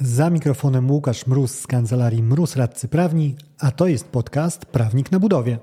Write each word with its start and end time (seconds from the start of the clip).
Za 0.00 0.30
mikrofonem 0.30 0.90
Łukasz 0.90 1.26
Mróz 1.26 1.58
z 1.60 1.66
kancelarii 1.66 2.22
Mróz 2.22 2.56
Radcy 2.56 2.88
Prawni, 2.88 3.36
a 3.58 3.70
to 3.70 3.86
jest 3.86 4.08
podcast 4.08 4.66
Prawnik 4.66 5.12
na 5.12 5.20
budowie. 5.20 5.58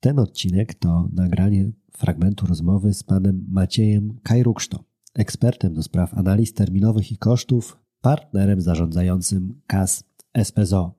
Ten 0.00 0.18
odcinek 0.18 0.74
to 0.74 1.08
nagranie 1.12 1.72
fragmentu 1.92 2.46
rozmowy 2.46 2.94
z 2.94 3.02
panem 3.02 3.46
Maciejem 3.48 4.18
Kajrukszto, 4.22 4.84
ekspertem 5.14 5.74
do 5.74 5.82
spraw 5.82 6.14
analiz 6.14 6.54
terminowych 6.54 7.12
i 7.12 7.18
kosztów, 7.18 7.78
partnerem 8.00 8.60
zarządzającym 8.60 9.60
KAS 9.66 10.04
SPZO. 10.44 10.95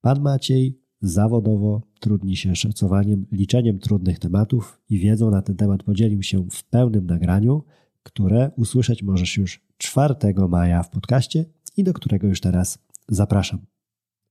Pan 0.00 0.20
Maciej 0.20 0.80
zawodowo 1.00 1.82
trudni 2.00 2.36
się 2.36 2.56
szacowaniem, 2.56 3.26
liczeniem 3.32 3.78
trudnych 3.78 4.18
tematów 4.18 4.80
i 4.90 4.98
wiedzą 4.98 5.30
na 5.30 5.42
ten 5.42 5.56
temat 5.56 5.82
podzielił 5.82 6.22
się 6.22 6.46
w 6.50 6.64
pełnym 6.64 7.06
nagraniu, 7.06 7.64
które 8.02 8.50
usłyszeć 8.56 9.02
możesz 9.02 9.36
już 9.36 9.60
4 9.78 10.14
maja 10.48 10.82
w 10.82 10.90
podcaście 10.90 11.44
i 11.76 11.84
do 11.84 11.92
którego 11.92 12.26
już 12.26 12.40
teraz 12.40 12.78
zapraszam. 13.08 13.66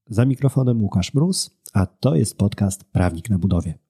Za 0.09 0.25
mikrofonem 0.25 0.83
Łukasz 0.83 1.13
Mróz, 1.13 1.57
a 1.73 1.85
to 1.85 2.15
jest 2.15 2.37
podcast 2.37 2.83
Prawnik 2.83 3.29
na 3.29 3.39
budowie. 3.39 3.84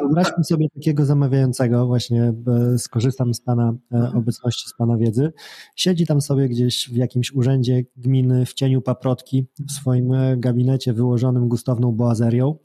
Wyobraźmy 0.00 0.44
sobie 0.44 0.66
takiego 0.74 1.04
zamawiającego, 1.04 1.86
właśnie 1.86 2.32
e, 2.74 2.78
skorzystam 2.78 3.34
z 3.34 3.40
Pana 3.40 3.72
e, 3.92 3.96
Mhm. 3.96 4.16
obecności, 4.16 4.68
z 4.68 4.74
Pana 4.78 4.96
wiedzy. 4.96 5.32
Siedzi 5.76 6.06
tam 6.06 6.20
sobie 6.20 6.48
gdzieś 6.48 6.88
w 6.92 6.96
jakimś 6.96 7.32
urzędzie 7.32 7.82
gminy 7.96 8.46
w 8.46 8.54
cieniu 8.54 8.82
paprotki 8.82 9.46
w 9.68 9.72
swoim 9.72 10.12
e, 10.12 10.36
gabinecie 10.36 10.92
wyłożonym 10.92 11.48
gustowną 11.48 11.92
boazerią 11.92 12.56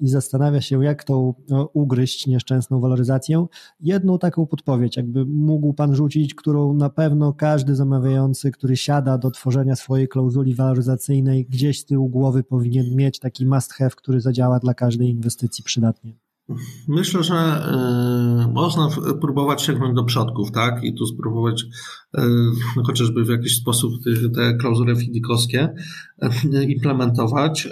i 0.00 0.08
zastanawia 0.08 0.60
się, 0.60 0.84
jak 0.84 1.04
tą 1.04 1.34
ugryźć 1.72 2.26
nieszczęsną 2.26 2.80
waloryzację. 2.80 3.46
Jedną 3.80 4.18
taką 4.18 4.46
podpowiedź, 4.46 4.96
jakby 4.96 5.24
mógł 5.26 5.74
Pan 5.74 5.94
rzucić, 5.94 6.34
którą 6.34 6.74
na 6.74 6.90
pewno 6.90 7.32
każdy 7.32 7.74
zamawiający, 7.74 8.50
który 8.50 8.76
siada 8.76 9.18
do 9.18 9.30
tworzenia 9.30 9.76
swojej 9.76 10.08
klauzuli 10.08 10.54
waloryzacyjnej, 10.54 11.46
gdzieś 11.46 11.80
z 11.80 11.84
tyłu 11.84 12.08
głowy 12.08 12.42
powinien 12.42 12.96
mieć 12.96 13.18
taki 13.18 13.46
must 13.46 13.72
have, 13.72 13.90
który 13.90 14.20
zadziała 14.20 14.58
dla 14.58 14.74
każdej 14.74 15.10
inwestycji 15.10 15.64
przydatnie. 15.64 16.12
Myślę, 16.88 17.22
że 17.22 17.34
y, 18.44 18.52
można 18.52 18.88
próbować 19.20 19.62
sięgnąć 19.62 19.94
do 19.94 20.04
przodków, 20.04 20.50
tak? 20.50 20.84
I 20.84 20.94
tu 20.94 21.06
spróbować 21.06 21.64
y, 22.18 22.22
chociażby 22.86 23.24
w 23.24 23.28
jakiś 23.28 23.56
sposób 23.56 23.92
te, 24.34 24.54
klauzule 24.54 24.96
fidikowskie 24.96 25.74
y, 26.22 26.64
implementować. 26.64 27.68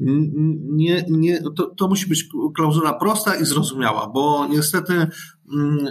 Nie, 0.00 1.04
nie, 1.10 1.42
to, 1.56 1.74
to 1.76 1.88
musi 1.88 2.08
być 2.08 2.28
klauzula 2.56 2.92
prosta 2.92 3.34
i 3.34 3.44
zrozumiała, 3.44 4.10
bo 4.14 4.46
niestety 4.50 5.06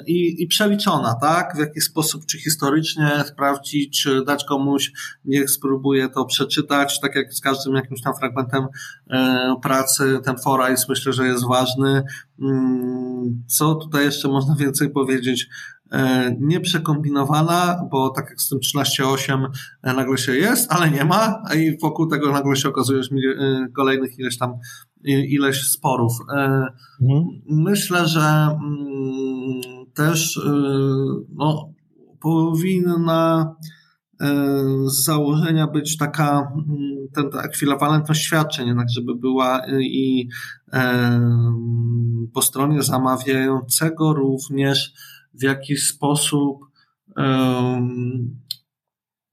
i, 0.07 0.43
i 0.43 0.47
przeliczona, 0.47 1.15
tak? 1.21 1.55
W 1.55 1.59
jaki 1.59 1.81
sposób, 1.81 2.25
czy 2.25 2.39
historycznie 2.39 3.23
sprawdzić, 3.27 4.01
czy 4.01 4.25
dać 4.25 4.45
komuś, 4.45 4.91
niech 5.25 5.49
spróbuje 5.49 6.09
to 6.09 6.25
przeczytać, 6.25 6.99
tak 6.99 7.15
jak 7.15 7.33
z 7.33 7.41
każdym 7.41 7.75
jakimś 7.75 8.01
tam 8.01 8.13
fragmentem 8.15 8.67
e, 9.09 9.55
pracy, 9.61 10.19
ten 10.23 10.35
forajs 10.37 10.89
myślę, 10.89 11.13
że 11.13 11.27
jest 11.27 11.47
ważny. 11.47 12.03
Mm, 12.41 13.43
Co 13.47 13.75
tutaj 13.75 14.05
jeszcze 14.05 14.27
można 14.27 14.55
więcej 14.55 14.89
powiedzieć? 14.89 15.47
E, 15.91 16.35
Nie 16.39 16.59
przekombinowana, 16.59 17.87
bo 17.91 18.09
tak 18.09 18.29
jak 18.29 18.41
z 18.41 18.49
tym 18.49 18.59
13.8 18.59 19.45
e, 19.83 19.93
nagle 19.93 20.17
się 20.17 20.35
jest, 20.35 20.71
ale 20.71 20.91
nie 20.91 21.05
ma 21.05 21.43
i 21.55 21.77
wokół 21.81 22.07
tego 22.07 22.31
nagle 22.31 22.55
się 22.55 22.69
okazuje 22.69 23.03
że 23.03 23.09
kolejnych 23.75 24.19
ileś 24.19 24.37
tam 24.37 24.53
ileś 25.03 25.63
sporów. 25.63 26.13
E, 26.35 26.67
Myślę, 27.49 28.07
że 28.07 28.21
mm, 28.21 29.61
też 29.93 30.37
y, 30.37 30.41
no, 31.35 31.73
powinna 32.19 33.55
y, 34.21 34.25
z 34.89 35.03
założenia 35.03 35.67
być 35.67 35.97
taka 35.97 36.51
mm, 36.53 37.07
ten, 37.13 37.29
ta 37.29 37.41
ekwiwalentność 37.41 38.21
świadczeń, 38.21 38.67
jednak 38.67 38.87
żeby 38.89 39.15
była 39.15 39.61
i 39.79 40.27
po 42.33 42.41
stronie 42.41 42.83
zamawiającego 42.83 44.13
również 44.13 44.93
w 45.33 45.43
jakiś 45.43 45.87
sposób 45.87 46.59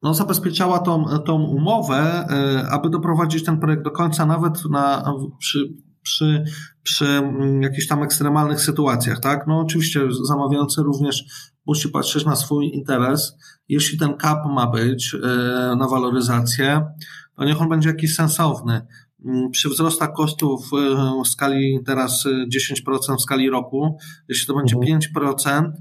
no, 0.05 0.15
zabezpieczała 0.15 0.79
tą, 0.79 1.05
tą 1.27 1.43
umowę, 1.43 2.27
y, 2.63 2.69
aby 2.69 2.91
doprowadzić 2.91 3.45
ten 3.45 3.61
projekt 3.61 3.85
do 3.85 3.91
końca, 3.91 4.27
nawet 4.27 4.65
na, 4.71 5.15
przy, 5.39 5.75
przy, 6.03 6.45
przy 6.83 7.07
mm, 7.07 7.63
jakichś 7.63 7.87
tam 7.87 8.03
ekstremalnych 8.03 8.61
sytuacjach, 8.61 9.21
tak? 9.21 9.47
No 9.47 9.61
oczywiście 9.61 10.01
zamawiający 10.29 10.83
również 10.83 11.25
musi 11.67 11.89
patrzeć 11.89 12.25
na 12.25 12.37
swój 12.37 12.71
interes. 12.75 13.37
Jeśli 13.69 13.99
ten 13.99 14.15
cap 14.23 14.39
ma 14.47 14.67
być 14.67 15.15
y, 15.15 15.19
na 15.77 15.89
waloryzację, 15.89 16.87
to 17.37 17.45
niech 17.45 17.63
on 17.63 17.69
będzie 17.69 17.89
jakiś 17.89 18.15
sensowny. 18.15 18.87
Mm, 19.25 19.51
Przy 19.51 19.69
wzrostach 19.69 20.13
kosztów 20.13 20.71
y, 20.73 21.25
w 21.25 21.29
skali 21.29 21.81
teraz 21.87 22.27
y, 22.27 22.47
10% 22.49 23.17
w 23.17 23.23
skali 23.23 23.51
roku, 23.51 23.97
jeśli 24.29 24.47
to 24.47 24.55
będzie 24.55 24.77
Mhm. 24.77 25.01
5%, 25.01 25.51
mm, 25.51 25.73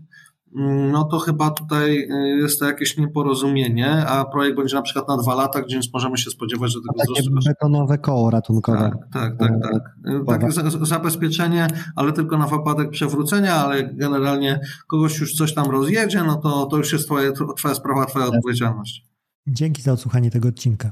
no 0.91 1.03
to 1.03 1.19
chyba 1.19 1.52
tutaj 1.52 1.97
y, 1.97 2.38
jest 2.41 2.59
to 2.59 2.66
jakieś 2.66 2.97
nieporozumienie, 2.97 4.06
a 4.08 4.25
projekt 4.25 4.58
będzie 4.58 4.75
na 4.75 4.81
przykład 4.81 5.08
na 5.08 5.18
dwa 5.18 5.36
lata, 5.36 5.62
gdzie 5.62 5.75
więc 5.75 5.94
możemy 5.94 6.18
się 6.18 6.30
spodziewać, 6.30 6.72
że 6.72 6.80
tego 6.80 6.94
Takie 7.00 7.22
wzrostu 7.22 7.50
betonowe 7.50 7.97
koło 7.97 8.30
ratunkowe. 8.30 8.78
tak, 8.80 8.97
tak, 9.13 9.38
tak, 9.40 9.52
tak. 9.72 9.81
Takie 10.28 10.52
za- 10.52 10.69
za- 10.69 10.86
zabezpieczenie, 10.86 11.68
ale 11.96 12.13
tylko 12.13 12.38
na 12.38 12.47
wypadek 12.47 12.90
przewrócenia, 12.90 13.56
ale 13.56 13.94
generalnie 13.94 14.59
kogoś 14.88 15.19
już 15.19 15.34
coś 15.36 15.53
tam 15.53 15.72
rozjedzie, 15.72 16.24
no 16.24 16.36
to, 16.36 16.66
to 16.66 16.78
już 16.78 16.94
jest 16.94 17.06
twoja, 17.06 17.31
twoja 17.58 17.75
sprawa, 17.75 18.06
twoja 18.06 18.25
odpowiedzialność. 18.25 19.06
Dzięki 19.47 19.81
za 19.81 19.94
odsłuchanie 19.94 20.31
tego 20.31 20.47
odcinka. 20.47 20.92